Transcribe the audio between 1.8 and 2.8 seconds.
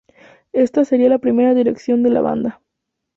de la Banda.